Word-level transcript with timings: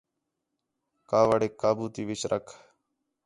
کاوڑیک 1.09 1.53
قابو 1.61 1.85
تی 1.93 2.03
وِچ 2.07 2.21
رَکھ 2.31 2.51